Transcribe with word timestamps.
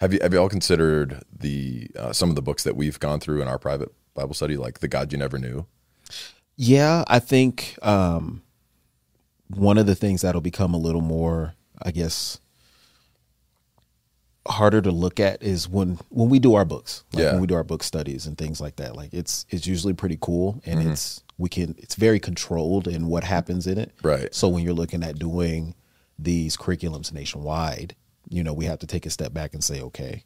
Have 0.00 0.12
you 0.12 0.20
have 0.22 0.32
you 0.32 0.38
all 0.38 0.48
considered 0.48 1.22
the 1.36 1.88
uh, 1.96 2.12
some 2.12 2.28
of 2.30 2.36
the 2.36 2.42
books 2.42 2.62
that 2.64 2.76
we've 2.76 3.00
gone 3.00 3.18
through 3.20 3.42
in 3.42 3.48
our 3.48 3.58
private 3.58 3.92
Bible 4.14 4.34
study, 4.34 4.56
like 4.56 4.78
the 4.80 4.88
God 4.88 5.12
You 5.12 5.18
Never 5.18 5.38
Knew? 5.38 5.66
Yeah, 6.56 7.04
I 7.08 7.18
think 7.18 7.76
um, 7.82 8.42
one 9.48 9.78
of 9.78 9.86
the 9.86 9.94
things 9.94 10.22
that'll 10.22 10.40
become 10.40 10.74
a 10.74 10.78
little 10.78 11.00
more, 11.00 11.54
I 11.82 11.90
guess, 11.90 12.38
harder 14.46 14.80
to 14.80 14.90
look 14.90 15.20
at 15.20 15.42
is 15.42 15.68
when 15.68 15.98
when 16.10 16.28
we 16.28 16.38
do 16.38 16.54
our 16.54 16.64
books. 16.64 17.04
Like 17.12 17.22
Yeah. 17.24 17.32
when 17.32 17.40
we 17.40 17.46
do 17.48 17.54
our 17.54 17.64
book 17.64 17.82
studies 17.82 18.26
and 18.26 18.38
things 18.38 18.60
like 18.60 18.76
that. 18.76 18.96
Like 18.96 19.12
it's 19.12 19.46
it's 19.50 19.66
usually 19.66 19.94
pretty 19.94 20.18
cool 20.20 20.60
and 20.64 20.80
Mm-hmm. 20.80 20.90
it's 20.92 21.22
we 21.38 21.48
can 21.48 21.74
it's 21.78 21.94
very 21.96 22.18
controlled 22.20 22.86
in 22.88 23.08
what 23.08 23.24
happens 23.24 23.66
in 23.66 23.78
it. 23.78 23.92
Right. 24.02 24.32
So 24.34 24.48
when 24.48 24.62
you're 24.64 24.74
looking 24.74 25.02
at 25.02 25.18
doing 25.18 25.74
these 26.18 26.56
curriculums 26.56 27.12
nationwide, 27.12 27.94
you 28.28 28.42
know, 28.42 28.52
we 28.52 28.66
have 28.66 28.78
to 28.80 28.86
take 28.86 29.06
a 29.06 29.10
step 29.10 29.32
back 29.32 29.54
and 29.54 29.62
say, 29.62 29.80
okay, 29.80 30.24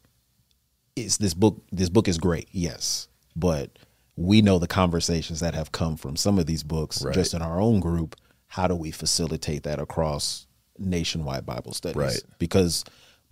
is 0.95 1.17
this 1.17 1.33
book 1.33 1.61
this 1.71 1.89
book 1.89 2.07
is 2.07 2.17
great, 2.17 2.47
yes. 2.51 3.07
But 3.35 3.79
we 4.15 4.41
know 4.41 4.59
the 4.59 4.67
conversations 4.67 5.39
that 5.39 5.55
have 5.55 5.71
come 5.71 5.97
from 5.97 6.15
some 6.15 6.37
of 6.37 6.45
these 6.45 6.63
books 6.63 7.03
Right. 7.03 7.13
just 7.13 7.33
in 7.33 7.41
our 7.41 7.59
own 7.59 7.79
group. 7.79 8.15
How 8.47 8.67
do 8.67 8.75
we 8.75 8.91
facilitate 8.91 9.63
that 9.63 9.79
across 9.79 10.45
nationwide 10.77 11.45
Bible 11.45 11.73
studies? 11.73 11.95
Right. 11.95 12.23
Because 12.37 12.83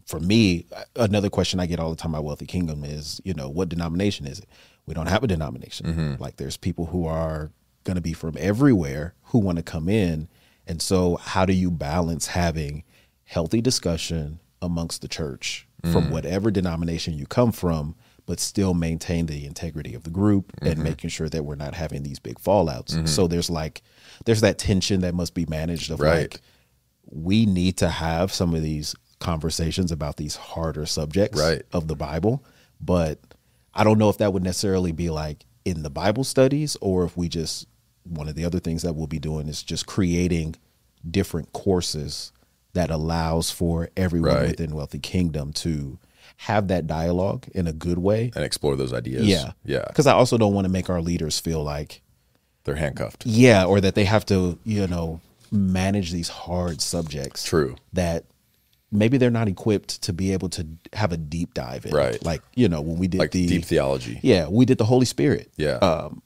for 0.07 0.19
me, 0.19 0.65
another 0.95 1.29
question 1.29 1.59
I 1.59 1.67
get 1.67 1.79
all 1.79 1.91
the 1.91 1.95
time 1.95 2.15
about 2.15 2.23
Wealthy 2.23 2.47
Kingdom 2.47 2.83
is, 2.83 3.21
you 3.23 3.35
know, 3.35 3.47
what 3.47 3.69
denomination 3.69 4.25
is 4.25 4.39
it? 4.39 4.47
We 4.87 4.95
don't 4.95 5.05
have 5.05 5.23
a 5.23 5.27
denomination. 5.27 5.85
Mm-hmm. 5.85 6.21
Like 6.23 6.37
there's 6.37 6.57
people 6.57 6.87
who 6.87 7.05
are 7.05 7.51
going 7.83 7.95
to 7.95 8.01
be 8.01 8.13
from 8.13 8.35
everywhere 8.39 9.13
who 9.25 9.37
want 9.37 9.57
to 9.57 9.63
come 9.63 9.87
in. 9.87 10.27
And 10.65 10.81
so 10.81 11.17
how 11.17 11.45
do 11.45 11.53
you 11.53 11.69
balance 11.69 12.27
having 12.27 12.83
healthy 13.23 13.61
discussion 13.61 14.39
amongst 14.61 15.01
the 15.01 15.07
church 15.07 15.67
from 15.91 16.05
Mm. 16.05 16.11
whatever 16.11 16.51
denomination 16.51 17.13
you 17.15 17.25
come 17.25 17.51
from, 17.51 17.95
but 18.27 18.39
still 18.39 18.73
maintain 18.75 19.25
the 19.25 19.45
integrity 19.45 19.93
of 19.95 20.03
the 20.03 20.09
group 20.11 20.51
Mm-hmm. 20.57 20.67
and 20.67 20.83
making 20.83 21.09
sure 21.09 21.27
that 21.29 21.43
we're 21.43 21.55
not 21.55 21.73
having 21.73 22.03
these 22.03 22.19
big 22.19 22.39
fallouts. 22.39 23.07
So 23.07 23.27
there's 23.27 23.49
like 23.49 23.81
there's 24.25 24.41
that 24.41 24.57
tension 24.59 25.01
that 25.01 25.15
must 25.15 25.33
be 25.33 25.45
managed 25.47 25.89
of 25.91 25.99
Right. 25.99 26.31
like 26.33 26.41
we 27.09 27.45
need 27.45 27.77
to 27.77 27.89
have 27.89 28.31
some 28.31 28.53
of 28.53 28.61
these 28.61 28.95
conversations 29.19 29.91
about 29.91 30.17
these 30.17 30.35
harder 30.35 30.85
subjects 30.85 31.39
Right. 31.39 31.63
of 31.71 31.87
the 31.87 31.95
Bible, 31.95 32.43
but 32.79 33.19
I 33.73 33.83
don't 33.83 33.97
know 33.97 34.09
if 34.09 34.17
that 34.19 34.33
would 34.33 34.43
necessarily 34.43 34.91
be 34.91 35.09
like 35.09 35.45
in 35.65 35.81
the 35.83 35.89
Bible 35.89 36.23
studies 36.23 36.77
or 36.81 37.03
if 37.05 37.17
we 37.17 37.27
just 37.29 37.67
one 38.03 38.27
of 38.27 38.35
the 38.35 38.45
other 38.45 38.59
things 38.59 38.81
that 38.83 38.93
we'll 38.93 39.07
be 39.07 39.19
doing 39.19 39.47
is 39.47 39.61
just 39.63 39.85
creating 39.87 40.55
different 41.09 41.53
courses 41.53 42.31
that 42.73 42.89
allows 42.89 43.51
for 43.51 43.89
everyone 43.97 44.33
Right. 44.35 44.47
within 44.51 44.73
Wealthy 44.75 44.99
Kingdom 44.99 45.51
to 45.53 45.97
have 46.37 46.67
that 46.69 46.87
dialogue 46.87 47.45
in 47.53 47.67
a 47.67 47.73
good 47.73 47.97
way. 47.99 48.31
and 48.35 48.43
explore 48.43 48.75
those 48.75 48.93
ideas. 48.93 49.25
Yeah. 49.25 49.51
yeah, 49.65 49.83
Because 49.87 50.07
I 50.07 50.13
also 50.13 50.37
don't 50.37 50.53
want 50.53 50.65
to 50.65 50.69
make 50.71 50.89
our 50.89 51.01
leaders 51.01 51.39
feel 51.39 51.63
like, 51.63 52.01
they're 52.63 52.75
handcuffed. 52.75 53.25
yeah, 53.25 53.65
or 53.65 53.81
that 53.81 53.95
they 53.95 54.05
have 54.05 54.25
to, 54.27 54.57
you 54.63 54.87
know, 54.87 55.19
manage 55.51 56.11
these 56.11 56.29
hard 56.29 56.81
subjects. 56.81 57.43
True. 57.43 57.75
That 57.93 58.25
maybe 58.91 59.17
they're 59.17 59.29
not 59.29 59.47
equipped 59.47 60.01
to 60.03 60.13
be 60.13 60.31
able 60.33 60.49
to 60.49 60.65
have 60.93 61.11
a 61.11 61.17
deep 61.17 61.53
dive 61.53 61.85
in. 61.85 61.91
Right. 61.93 62.23
Like, 62.23 62.41
you 62.55 62.69
know, 62.69 62.81
when 62.81 62.97
we 62.97 63.07
did 63.07 63.19
Like 63.19 63.31
the 63.31 63.47
deep 63.47 63.65
theology. 63.65 64.19
Yeah, 64.23 64.47
we 64.47 64.65
did 64.65 64.77
the 64.77 64.85
Holy 64.85 65.05
Spirit. 65.05 65.51
Yeah, 65.57 65.75
Um 65.77 66.21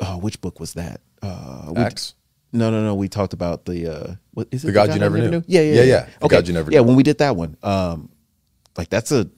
oh, 0.00 0.18
which 0.18 0.40
book 0.40 0.58
was 0.60 0.74
that? 0.74 1.00
Uh 1.22 1.72
Acts. 1.76 2.14
No, 2.56 2.70
no, 2.70 2.82
no. 2.82 2.94
We 2.94 3.08
talked 3.08 3.32
about 3.32 3.64
the 3.66 3.86
uh 3.88 4.14
what 4.32 4.48
is 4.50 4.64
it? 4.64 4.68
The 4.68 4.72
God 4.72 4.92
You 4.92 4.98
Never 5.00 5.18
Knew. 5.18 5.42
Yeah, 5.46 5.60
yeah, 5.60 5.74
Yeah, 5.74 5.74
yeah. 5.74 5.82
yeah. 5.84 6.08
The 6.20 6.24
Okay. 6.26 6.36
God 6.36 6.48
You 6.48 6.54
Never 6.54 6.70
yeah, 6.72 6.78
Knew. 6.80 6.86
when 6.88 6.96
we 6.96 7.02
did 7.02 7.18
that 7.18 7.36
one, 7.36 7.56
um, 7.62 8.08
like 8.76 8.88
that's 8.90 9.12
a 9.12 9.28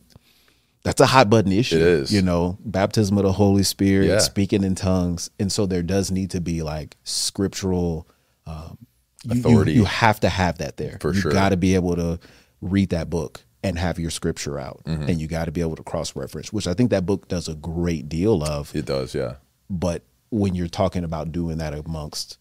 that's 0.85 1.01
a 1.01 1.07
hot 1.07 1.29
button 1.29 1.53
issue. 1.53 1.77
It 1.77 1.83
is. 1.83 2.13
You 2.13 2.23
know, 2.23 2.57
baptism 2.65 3.19
of 3.19 3.25
the 3.25 3.33
Holy 3.33 3.63
Spirit, 3.65 4.07
Yeah. 4.09 4.19
speaking 4.19 4.63
in 4.65 4.75
tongues, 4.75 5.29
and 5.39 5.51
so 5.53 5.67
there 5.67 5.83
does 5.83 6.11
need 6.11 6.31
to 6.31 6.41
be 6.41 6.63
like 6.63 6.97
scriptural 7.05 8.09
um, 8.47 8.79
you- 9.25 9.35
you- 9.35 9.41
Authority. 9.41 9.73
You, 9.73 9.85
have 9.85 10.21
to 10.21 10.29
have 10.29 10.59
that 10.59 10.77
there. 10.79 10.97
For 11.01 11.13
you 11.13 11.21
sure. 11.21 11.33
got 11.33 11.51
to 11.51 11.57
be 11.59 11.75
able 11.75 11.97
to 11.97 12.19
read 12.63 12.91
that 12.91 13.11
book 13.11 13.45
and 13.63 13.77
have 13.79 13.99
your 13.99 14.11
scripture 14.11 14.59
out, 14.59 14.81
Mm-hmm. 14.87 15.03
and 15.11 15.21
you 15.21 15.27
got 15.27 15.45
to 15.47 15.53
be 15.53 15.61
able 15.61 15.77
to 15.77 15.83
cross 15.83 16.15
reference, 16.17 16.53
which 16.53 16.67
I 16.67 16.73
think 16.75 16.91
that 16.91 17.05
book 17.05 17.29
does 17.29 17.49
a 17.49 17.55
great 17.57 18.09
deal 18.09 18.43
of 18.45 18.75
it 18.75 18.87
does. 18.87 19.15
Yeah, 19.15 19.35
but 19.69 20.05
when 20.31 20.55
you're 20.55 20.69
talking 20.69 21.05
about 21.05 21.33
doing 21.33 21.59
that 21.59 21.75
amongst 21.75 22.39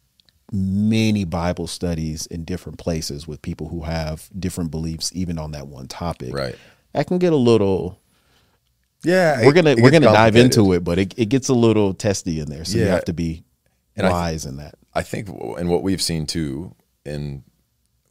many 0.51 1.25
bible 1.25 1.67
studies 1.67 2.25
in 2.27 2.45
different 2.45 2.77
places 2.77 3.27
with 3.27 3.41
people 3.41 3.67
who 3.67 3.81
have 3.81 4.29
different 4.39 4.71
beliefs 4.71 5.11
even 5.13 5.37
on 5.37 5.51
that 5.51 5.67
one 5.67 5.87
topic 5.87 6.33
Right. 6.33 6.55
that 6.93 7.07
can 7.07 7.17
get 7.17 7.33
a 7.33 7.37
little 7.37 7.99
yeah. 9.03 9.45
we're 9.45 9.53
gonna 9.53 9.75
we're 9.77 9.91
gonna 9.91 10.05
dive 10.05 10.35
into 10.35 10.73
it 10.73 10.83
but 10.83 10.97
it, 10.97 11.13
it 11.17 11.25
gets 11.25 11.49
a 11.49 11.53
little 11.53 11.93
testy 11.93 12.39
in 12.39 12.49
there 12.49 12.63
so 12.63 12.77
you 12.77 12.85
have 12.85 13.05
to 13.05 13.13
be 13.13 13.43
And 13.95 14.05
I 14.05 14.09
th- 14.09 14.13
wise 14.13 14.45
in 14.45 14.57
that 14.57 14.75
I 14.97 15.03
think, 15.03 15.29
and 15.29 15.69
what 15.69 15.83
we've 15.83 16.01
seen 16.01 16.25
too, 16.25 16.73
in 17.05 17.43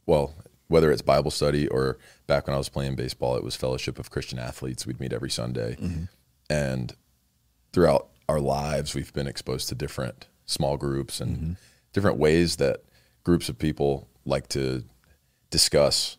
well, 0.05 0.33
whether 0.69 0.89
it's 0.89 1.01
Bible 1.01 1.31
study 1.31 1.67
or 1.67 1.97
back 2.27 2.47
when 2.47 2.53
I 2.53 2.57
was 2.57 2.69
playing 2.69 2.95
baseball, 2.95 3.35
it 3.35 3.43
was 3.43 3.57
Fellowship 3.57 3.99
of 3.99 4.09
Christian 4.09 4.39
Athletes. 4.39 4.87
We'd 4.87 5.01
meet 5.01 5.11
every 5.11 5.29
Sunday, 5.29 5.75
mm-hmm. 5.75 6.03
and 6.49 6.95
throughout 7.73 8.07
our 8.29 8.39
lives, 8.39 8.95
we've 8.95 9.11
been 9.11 9.27
exposed 9.27 9.67
to 9.67 9.75
different 9.75 10.27
small 10.45 10.77
groups 10.77 11.19
and 11.19 11.35
mm-hmm. 11.35 11.51
Different 11.97 12.19
ways 12.19 12.57
that 12.57 12.83
groups 13.23 13.49
of 13.49 13.57
people 13.57 14.07
like 14.23 14.47
to 14.49 14.83
discuss 15.49 16.17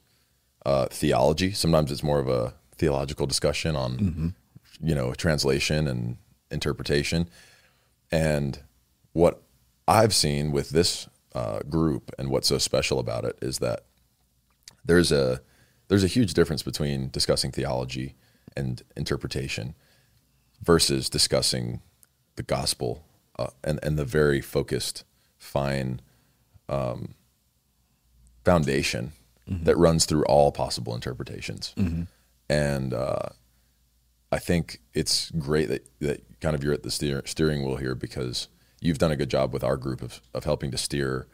uh, 0.66 0.86
theology. 0.90 1.52
Sometimes 1.52 1.92
it's 1.92 2.02
more 2.02 2.18
of 2.18 2.28
a 2.28 2.54
theological 2.76 3.26
discussion 3.26 3.76
on, 3.76 3.92
you 4.80 4.94
know, 4.94 5.14
translation 5.14 5.86
and 5.86 6.16
interpretation. 6.50 7.28
And 8.10 8.58
what 9.12 9.40
I've 9.86 10.14
seen 10.14 10.50
with 10.50 10.70
this 10.70 11.08
uh, 11.34 11.60
group 11.60 12.10
and 12.18 12.28
what's 12.30 12.48
so 12.48 12.58
special 12.58 12.98
about 12.98 13.24
it 13.24 13.38
is 13.40 13.58
that 13.58 13.84
there's 14.84 15.12
a 15.12 15.40
there's 15.88 16.04
a 16.04 16.08
huge 16.08 16.34
difference 16.34 16.62
between 16.64 17.08
discussing 17.10 17.52
theology 17.52 18.16
and 18.56 18.82
interpretation 18.96 19.74
versus 20.60 21.08
discussing 21.08 21.82
the 22.36 22.42
gospel 22.42 23.04
uh, 23.38 23.50
and 23.62 23.78
and 23.82 23.96
the 23.96 24.04
very 24.04 24.40
focused, 24.40 25.04
fine 25.38 26.00
um, 26.68 27.14
foundation 28.44 29.12
that 29.64 29.76
runs 29.78 30.04
through 30.04 30.24
all 30.24 30.52
possible 30.52 30.94
interpretations. 30.94 31.74
And 32.50 32.92
uh, 32.92 33.30
I 34.30 34.38
think 34.38 34.80
it's 34.92 35.30
great 35.30 35.68
that, 35.68 35.88
that 36.00 36.40
kind 36.40 36.54
of 36.54 36.62
you're 36.62 36.74
at 36.74 36.82
the 36.82 36.90
steer, 36.90 37.22
steering 37.24 37.64
wheel 37.64 37.76
here 37.76 37.94
because 37.94 38.48
you've 38.80 38.98
done 38.98 39.10
a 39.10 39.16
good 39.16 39.30
job 39.30 39.54
with 39.54 39.64
our 39.64 39.76
group 39.78 40.02
of, 40.02 40.20
of 40.34 40.44
helping 40.44 40.70
to 40.70 40.76
steer 40.78 41.26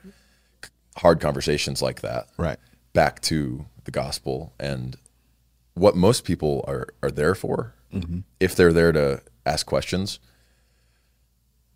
hard 0.98 1.20
conversations 1.20 1.82
like 1.82 2.03
that 2.03 2.28
right 2.37 2.59
back 2.93 3.20
to 3.22 3.66
the 3.82 3.91
gospel 3.91 4.53
and 4.60 4.97
what 5.75 5.97
most 5.97 6.25
people 6.25 6.64
are, 6.69 6.87
are 7.03 7.10
there 7.10 7.34
for. 7.34 7.75
If 8.38 8.54
they're 8.54 8.72
there 8.72 8.93
to 8.93 9.22
ask 9.44 9.66
questions, 9.66 10.20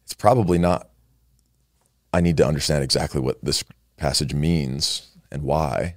it's 0.05 0.15
probably 0.15 0.57
not, 0.59 0.89
I 2.13 2.21
need 2.21 2.37
to 2.39 2.47
understand 2.47 2.83
exactly 2.85 3.21
what 3.21 3.43
this 3.45 3.63
passage 3.97 4.35
means 4.35 5.09
and 5.31 5.43
why. 5.43 5.97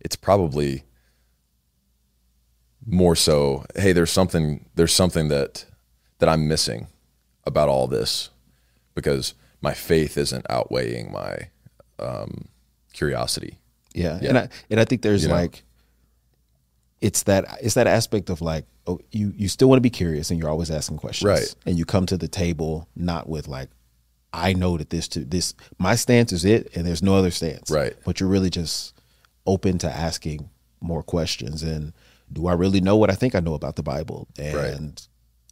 It's 0.00 0.16
probably 0.16 0.82
more 2.84 3.14
so, 3.14 3.64
hey, 3.76 3.92
there's 3.92 4.10
something, 4.10 4.64
there's 4.74 4.92
something 4.92 5.28
that, 5.28 5.64
that 6.18 6.28
I'm 6.28 6.48
missing 6.48 6.88
about 7.44 7.68
all 7.68 7.86
this 7.86 8.30
because 8.94 9.34
my 9.60 9.72
faith 9.74 10.18
isn't 10.18 10.44
outweighing 10.50 11.12
my 11.12 11.48
um, 11.98 12.48
curiosity. 12.92 13.58
yeah, 13.94 14.18
Yeah. 14.20 14.28
and 14.30 14.38
i 14.38 14.48
and 14.70 14.80
i 14.80 14.84
think 14.84 15.02
there's 15.02 15.22
You 15.22 15.28
know? 15.28 15.34
like 15.36 15.62
it's 17.00 17.22
that 17.24 17.44
it's 17.62 17.74
that 17.74 17.86
aspect 17.86 18.30
of 18.30 18.40
like 18.40 18.64
oh 18.86 19.00
you 19.10 19.32
you 19.36 19.48
still 19.48 19.68
want 19.68 19.76
to 19.78 19.82
be 19.82 19.90
curious 19.90 20.30
and 20.30 20.38
you're 20.40 20.48
always 20.50 20.70
asking 20.70 20.96
questions 20.98 21.28
Right. 21.28 21.54
and 21.66 21.78
you 21.78 21.84
come 21.84 22.06
to 22.06 22.16
the 22.16 22.28
table 22.28 22.88
not 22.96 23.28
with 23.28 23.48
like 23.48 23.68
i 24.32 24.52
know 24.52 24.76
that 24.78 24.90
this 24.90 25.08
to 25.08 25.20
this 25.24 25.54
my 25.78 25.94
stance 25.94 26.32
is 26.32 26.44
it 26.44 26.74
and 26.76 26.86
there's 26.86 27.02
no 27.02 27.14
other 27.14 27.30
stance 27.30 27.70
Right. 27.70 27.94
but 28.04 28.20
you're 28.20 28.28
really 28.28 28.50
just 28.50 28.94
open 29.46 29.78
to 29.78 29.90
asking 29.90 30.48
more 30.80 31.02
questions 31.02 31.62
and 31.62 31.92
do 32.32 32.46
i 32.46 32.52
really 32.52 32.80
know 32.80 32.96
what 32.96 33.10
i 33.10 33.14
think 33.14 33.34
i 33.34 33.40
know 33.40 33.54
about 33.54 33.76
the 33.76 33.82
bible 33.82 34.28
and 34.38 34.54
Right. 34.54 35.08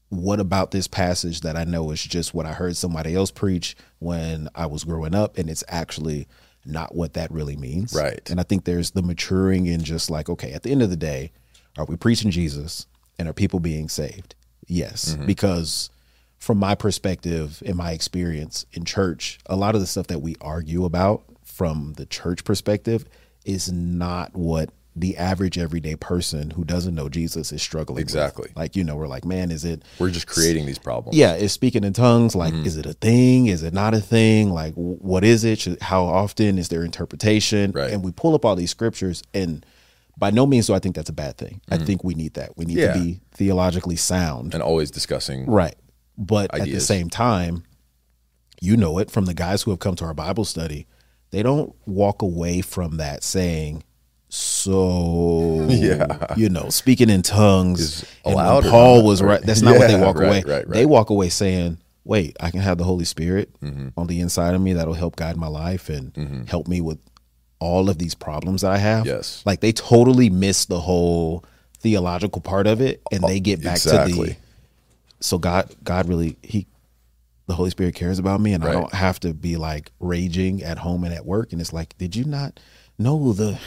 what 0.08 0.40
about 0.40 0.70
this 0.70 0.86
passage 0.88 1.40
that 1.42 1.56
i 1.56 1.64
know 1.64 1.90
is 1.90 2.02
just 2.02 2.34
what 2.34 2.46
i 2.46 2.52
heard 2.52 2.76
somebody 2.76 3.14
else 3.14 3.30
preach 3.30 3.76
when 3.98 4.48
i 4.54 4.66
was 4.66 4.84
growing 4.84 5.14
up 5.14 5.36
and 5.38 5.48
it's 5.50 5.64
actually 5.68 6.26
not 6.64 6.94
what 6.94 7.14
that 7.14 7.30
really 7.30 7.56
means 7.56 7.94
Right. 7.94 8.28
and 8.30 8.38
I 8.38 8.42
think 8.42 8.64
there's 8.64 8.90
the 8.90 9.02
maturing 9.02 9.64
in 9.66 9.82
just 9.82 10.10
like, 10.10 10.28
okay, 10.28 10.52
at 10.52 10.62
the 10.62 10.70
end 10.70 10.82
of 10.82 10.90
the 10.90 10.96
day, 10.96 11.32
are 11.78 11.86
we 11.86 11.96
preaching 11.96 12.30
Jesus 12.30 12.86
and 13.18 13.26
are 13.26 13.32
people 13.32 13.60
being 13.60 13.88
saved? 13.88 14.34
Yes. 14.66 15.14
Mm-hmm. 15.14 15.24
Because 15.24 15.88
from 16.40 16.58
my 16.58 16.74
perspective, 16.74 17.62
in 17.64 17.76
my 17.76 17.92
experience 17.92 18.66
in 18.72 18.84
church, 18.84 19.38
a 19.46 19.54
lot 19.54 19.74
of 19.76 19.80
the 19.80 19.86
stuff 19.86 20.08
that 20.08 20.20
we 20.20 20.34
argue 20.40 20.84
about 20.84 21.22
from 21.44 21.92
the 21.98 22.06
church 22.06 22.44
perspective 22.44 23.04
is 23.44 23.70
not 23.70 24.34
what 24.34 24.70
the 24.96 25.16
average 25.16 25.56
everyday 25.56 25.94
person 25.94 26.50
who 26.50 26.64
doesn't 26.64 26.94
know 26.96 27.08
Jesus 27.08 27.52
is 27.52 27.62
struggling. 27.62 27.94
with. 27.96 28.02
Exactly. 28.02 28.50
Like, 28.56 28.74
you 28.74 28.82
know, 28.82 28.96
we're 28.96 29.06
like, 29.06 29.24
man, 29.24 29.50
is 29.52 29.64
it 29.64 29.82
We're 30.00 30.10
just 30.10 30.26
creating 30.26 30.66
these 30.66 30.78
problems. 30.80 31.16
yeah, 31.16 31.34
is 31.36 31.52
speaking 31.52 31.84
in 31.84 31.92
tongues 31.92 32.34
like 32.34 32.52
Mm-hmm. 32.52 32.66
is 32.66 32.76
it 32.76 32.86
a 32.86 32.94
thing? 32.94 33.46
Is 33.46 33.62
it 33.62 33.72
not 33.72 33.94
a 33.94 34.00
thing? 34.00 34.50
Like 34.50 34.74
what 34.74 35.22
is 35.22 35.44
it? 35.44 35.60
Should, 35.60 35.80
how 35.80 36.04
often 36.04 36.58
is 36.58 36.70
there 36.70 36.84
interpretation? 36.84 37.70
Right. 37.72 37.92
And 37.92 38.02
we 38.02 38.10
pull 38.12 38.34
up 38.34 38.44
all 38.44 38.56
these 38.56 38.70
scriptures 38.70 39.22
and 39.32 39.64
by 40.18 40.30
no 40.30 40.44
means 40.46 40.66
do 40.66 40.74
I 40.74 40.80
think 40.80 40.96
that's 40.96 41.08
a 41.08 41.14
bad 41.14 41.38
thing. 41.38 41.60
I 41.70 41.78
think 41.78 42.02
we 42.02 42.14
need 42.14 42.34
that. 42.34 42.56
We 42.56 42.64
need 42.64 42.78
Mm-hmm. 42.78 42.86
Yeah. 42.86 42.92
to 42.94 42.98
be 43.00 43.20
theologically 43.32 43.96
sound. 43.96 44.54
And 44.54 44.62
always 44.62 44.90
discussing. 44.90 45.46
Right. 45.46 45.76
But 46.20 46.54
at 46.54 46.66
the 46.66 46.80
same 46.80 47.08
time, 47.10 47.64
you 48.60 48.76
know 48.76 48.98
it 48.98 49.10
from 49.10 49.24
the 49.24 49.32
guys 49.34 49.62
who 49.62 49.70
have 49.72 49.80
come 49.80 49.96
to 49.96 50.04
our 50.04 50.12
Bible 50.14 50.44
study, 50.44 50.86
they 51.30 51.42
don't 51.42 51.74
walk 51.86 52.20
away 52.22 52.60
from 52.60 52.98
that 52.98 53.24
saying, 53.24 53.82
so 54.28 55.66
Yeah. 55.70 56.34
you 56.36 56.48
know, 56.48 56.68
speaking 56.70 57.10
in 57.10 57.22
tongues 57.22 58.04
allowed 58.24 58.64
Paul 58.64 59.04
was 59.04 59.22
right. 59.22 59.40
That's 59.42 59.62
not 59.62 59.78
what 59.78 59.86
they 59.88 59.94
Yeah, 59.94 60.04
walk 60.04 60.16
right, 60.18 60.26
away. 60.26 60.42
right, 60.46 60.68
They 60.68 60.86
walk 60.86 61.10
away 61.10 61.28
saying, 61.28 61.78
"Wait, 62.04 62.36
I 62.40 62.50
can 62.50 62.60
have 62.60 62.78
the 62.78 62.84
Holy 62.84 63.04
Spirit 63.04 63.50
Mm-hmm. 63.62 63.88
on 63.96 64.06
the 64.06 64.20
inside 64.20 64.54
of 64.54 64.60
me 64.60 64.72
that'll 64.74 64.94
help 64.94 65.16
guide 65.16 65.36
my 65.36 65.48
life 65.48 65.88
and 65.88 66.46
help 66.48 66.68
me 66.68 66.80
with 66.80 66.98
all 67.60 67.88
of 67.90 67.98
these 67.98 68.14
problems 68.14 68.62
that 68.62 68.72
I 68.72 68.78
have." 68.78 69.06
Yes. 69.06 69.42
like 69.46 69.60
they 69.60 69.72
totally 69.72 70.30
miss 70.30 70.64
the 70.66 70.80
whole 70.80 71.44
theological 71.78 72.42
part 72.42 72.66
of 72.66 72.80
it, 72.80 73.00
and 73.10 73.22
they 73.24 73.40
get 73.40 73.62
back 73.62 73.80
to 73.80 73.88
the 74.12 74.36
so 75.20 75.38
God 75.38 75.74
God 75.84 76.08
really 76.08 76.36
he 76.42 76.66
the 77.46 77.54
Holy 77.54 77.70
Spirit 77.70 77.94
cares 77.94 78.18
about 78.18 78.40
me 78.40 78.52
and 78.52 78.64
I 78.64 78.72
don't 78.72 78.92
have 78.94 79.18
to 79.20 79.34
be 79.34 79.56
like 79.56 79.90
raging 79.98 80.62
at 80.62 80.78
home 80.78 81.02
and 81.04 81.12
at 81.12 81.26
work 81.26 81.52
and 81.52 81.60
it's 81.60 81.72
like 81.72 81.96
did 81.98 82.14
you 82.16 82.24
not 82.24 82.60
know 82.98 83.32
the 83.32 83.58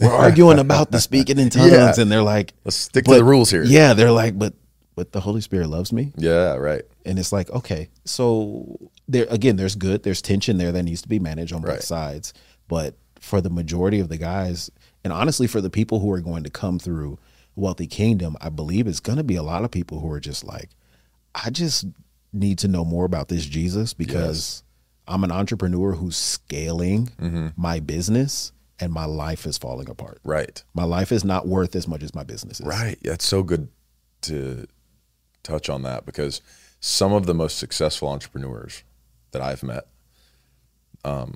we're 0.00 0.10
arguing 0.26 0.58
about 0.58 0.90
the 0.90 1.00
speaking 1.00 1.38
in 1.38 1.48
tongues 1.50 1.72
Yeah. 1.72 1.94
and 1.98 2.10
they're 2.10 2.22
like 2.22 2.54
Let's 2.64 2.76
stick 2.76 3.04
to 3.04 3.14
the 3.14 3.24
rules 3.24 3.50
here. 3.50 3.62
Yeah, 3.62 3.94
they're 3.94 4.10
like 4.10 4.38
but 4.38 4.54
but 4.96 5.12
the 5.12 5.20
Holy 5.20 5.40
Spirit 5.40 5.68
loves 5.68 5.92
me 5.92 6.12
Yeah, 6.16 6.54
right. 6.56 6.82
and 7.06 7.18
it's 7.18 7.32
like 7.32 7.48
okay 7.50 7.88
so 8.04 8.90
there 9.08 9.26
again 9.30 9.56
there's 9.56 9.76
good 9.76 10.02
there's 10.02 10.20
tension 10.22 10.58
there 10.58 10.72
that 10.72 10.82
needs 10.82 11.02
to 11.02 11.08
be 11.08 11.18
managed 11.18 11.52
on 11.52 11.62
both 11.62 11.82
sides 11.82 12.34
but 12.68 12.94
for 13.20 13.40
the 13.40 13.50
majority 13.50 14.00
of 14.00 14.08
the 14.08 14.16
guys 14.18 14.70
and 15.04 15.12
honestly 15.12 15.46
for 15.46 15.60
the 15.60 15.70
people 15.70 16.00
who 16.00 16.10
are 16.10 16.20
going 16.20 16.42
to 16.42 16.50
come 16.50 16.78
through 16.78 17.18
wealthy 17.56 17.86
kingdom 17.86 18.36
i 18.40 18.48
believe 18.48 18.86
it's 18.86 19.00
going 19.00 19.18
to 19.18 19.24
be 19.24 19.36
a 19.36 19.42
lot 19.42 19.62
of 19.64 19.70
people 19.70 20.00
who 20.00 20.10
are 20.10 20.20
just 20.20 20.44
like 20.44 20.70
i 21.34 21.50
just 21.50 21.86
need 22.32 22.58
to 22.58 22.68
know 22.68 22.84
more 22.84 23.04
about 23.04 23.28
this 23.28 23.44
jesus 23.46 23.92
because 23.94 24.62
i'm 25.08 25.24
an 25.24 25.32
entrepreneur 25.32 25.92
who's 25.92 26.16
scaling 26.16 27.08
Mm-hmm. 27.20 27.48
my 27.56 27.80
business 27.80 28.52
and 28.78 28.92
my 28.92 29.04
life 29.04 29.46
is 29.46 29.58
falling 29.58 29.88
apart 29.90 30.20
Right. 30.24 30.62
my 30.74 30.84
life 30.84 31.12
is 31.12 31.24
not 31.24 31.46
worth 31.48 31.74
as 31.76 31.86
much 31.88 32.02
as 32.02 32.14
my 32.14 32.22
business 32.24 32.60
is 32.60 32.66
Right. 32.66 32.98
That's 33.02 33.24
so 33.26 33.42
good 33.42 33.68
to 34.22 34.66
touch 35.42 35.68
on 35.68 35.82
that 35.82 36.06
because 36.06 36.40
some 36.80 37.12
of 37.12 37.26
the 37.26 37.34
most 37.34 37.58
successful 37.58 38.08
entrepreneurs 38.08 38.84
that 39.32 39.42
I've 39.42 39.62
met 39.62 39.86
um, 41.04 41.34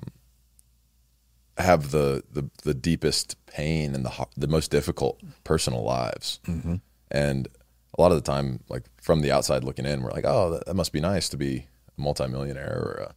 have 1.57 1.91
the, 1.91 2.23
the 2.31 2.49
the 2.63 2.73
deepest 2.73 3.35
pain 3.47 3.95
and 3.95 4.05
the 4.05 4.27
the 4.35 4.47
most 4.47 4.71
difficult 4.71 5.21
personal 5.43 5.83
lives. 5.83 6.39
And 7.11 7.47
a 7.97 8.01
lot 8.01 8.11
of 8.11 8.17
the 8.17 8.31
time, 8.31 8.61
like 8.69 8.83
from 9.01 9.21
the 9.21 9.31
outside 9.31 9.63
looking 9.63 9.85
in, 9.85 10.01
we're 10.01 10.11
like, 10.11 10.25
oh, 10.25 10.51
that, 10.51 10.65
that 10.65 10.73
must 10.73 10.91
be 10.91 10.99
nice 10.99 11.29
to 11.29 11.37
be 11.37 11.67
a 11.97 12.01
multimillionaire 12.01 12.73
or 12.77 13.07
a 13.09 13.15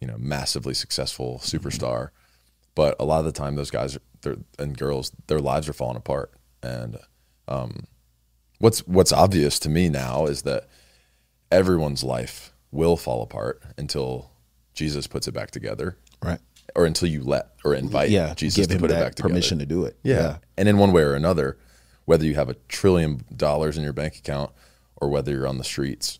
you 0.00 0.06
know 0.06 0.16
massively 0.18 0.74
successful 0.74 1.40
superstar. 1.42 2.10
But 2.74 2.96
a 3.00 3.04
lot 3.04 3.20
of 3.20 3.24
the 3.24 3.32
time, 3.32 3.56
those 3.56 3.70
guys 3.70 3.96
are, 3.96 4.36
and 4.58 4.76
girls, 4.76 5.12
their 5.28 5.40
lives 5.40 5.68
are 5.68 5.72
falling 5.72 5.96
apart. 5.96 6.32
And 6.62 6.98
um, 7.48 7.84
what's 8.58 8.80
what's 8.86 9.12
obvious 9.12 9.58
to 9.60 9.68
me 9.68 9.88
now 9.88 10.26
is 10.26 10.42
that 10.42 10.68
everyone's 11.50 12.04
life 12.04 12.52
will 12.70 12.96
fall 12.96 13.22
apart 13.22 13.62
until 13.78 14.30
Jesus 14.74 15.06
puts 15.06 15.26
it 15.26 15.32
back 15.32 15.50
together, 15.50 15.96
right 16.22 16.40
or 16.74 16.84
until 16.84 17.08
you 17.08 17.22
let 17.22 17.52
or 17.64 17.74
invite 17.74 18.10
yeah 18.10 18.34
Jesus 18.34 18.56
give 18.56 18.68
to 18.68 18.74
him 18.74 18.80
put 18.80 18.90
it 18.90 18.94
back 18.94 19.14
together. 19.14 19.28
permission 19.28 19.58
to 19.58 19.66
do 19.66 19.84
it 19.84 19.96
Yeah. 20.02 20.38
And 20.56 20.68
in 20.68 20.78
one 20.78 20.92
way 20.92 21.02
or 21.02 21.14
another, 21.14 21.58
whether 22.06 22.24
you 22.24 22.34
have 22.34 22.48
a 22.48 22.56
trillion 22.68 23.24
dollars 23.34 23.76
in 23.76 23.84
your 23.84 23.92
bank 23.92 24.16
account 24.16 24.50
or 24.96 25.10
whether 25.10 25.32
you're 25.32 25.46
on 25.46 25.58
the 25.58 25.64
streets, 25.64 26.18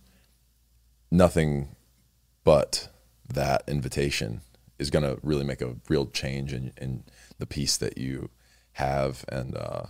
nothing 1.10 1.74
but 2.44 2.88
that 3.26 3.62
invitation 3.66 4.42
is 4.78 4.90
going 4.90 5.04
to 5.04 5.18
really 5.22 5.44
make 5.44 5.62
a 5.62 5.76
real 5.88 6.06
change 6.06 6.52
in, 6.52 6.72
in 6.76 7.04
the 7.38 7.46
peace 7.46 7.76
that 7.78 7.96
you 7.96 8.28
have 8.72 9.24
and 9.30 9.56
uh, 9.56 9.86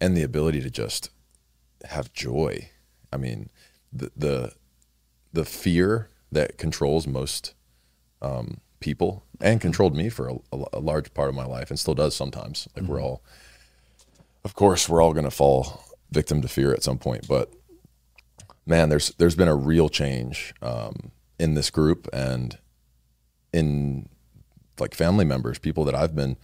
and 0.00 0.14
the 0.14 0.22
ability 0.22 0.60
to 0.60 0.68
just 0.68 1.08
have 1.86 2.12
joy. 2.12 2.68
I 3.12 3.16
mean, 3.16 3.48
the 3.92 4.10
the 4.14 4.52
the 5.32 5.44
fear 5.44 6.10
that 6.30 6.58
controls 6.58 7.06
most 7.06 7.54
um, 8.20 8.60
people 8.80 9.24
and 9.40 9.60
controlled 9.60 9.96
me 9.96 10.08
for 10.08 10.28
a, 10.28 10.34
a, 10.52 10.64
a 10.74 10.80
large 10.80 11.14
part 11.14 11.28
of 11.28 11.34
my 11.34 11.44
life 11.46 11.70
and 11.70 11.78
still 11.78 11.94
does 11.94 12.14
sometimes. 12.14 12.68
Like 12.76 12.84
we're 12.86 13.00
all, 13.00 13.22
of 14.44 14.54
course, 14.54 14.88
we're 14.88 15.02
all 15.02 15.12
going 15.12 15.24
to 15.24 15.30
fall 15.30 15.84
victim 16.10 16.42
to 16.42 16.48
fear 16.48 16.72
at 16.72 16.82
some 16.82 16.98
point. 16.98 17.26
But 17.26 17.52
man, 18.66 18.88
there's 18.88 19.10
there's 19.18 19.36
been 19.36 19.48
a 19.48 19.56
real 19.56 19.88
change 19.88 20.54
um, 20.62 21.10
in 21.38 21.54
this 21.54 21.70
group 21.70 22.08
and 22.12 22.58
in 23.52 24.08
like 24.78 24.94
family 24.94 25.24
members, 25.24 25.58
people 25.58 25.84
that 25.84 25.94
I've 25.94 26.14
been 26.14 26.36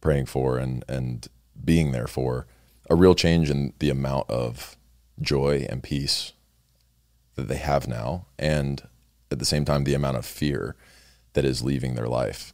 praying 0.00 0.26
for 0.26 0.58
and 0.58 0.84
and 0.88 1.28
being 1.62 1.92
there 1.92 2.06
for. 2.06 2.46
A 2.90 2.94
real 2.96 3.14
change 3.14 3.48
in 3.48 3.72
the 3.78 3.90
amount 3.90 4.28
of 4.28 4.76
joy 5.20 5.66
and 5.70 5.82
peace 5.82 6.32
that 7.36 7.48
they 7.48 7.56
have 7.56 7.86
now, 7.88 8.26
and 8.38 8.82
at 9.30 9.38
the 9.38 9.44
same 9.44 9.64
time, 9.64 9.84
the 9.84 9.94
amount 9.94 10.18
of 10.18 10.26
fear 10.26 10.76
that 11.32 11.44
is 11.44 11.62
leaving 11.62 11.94
their 11.94 12.08
life. 12.08 12.52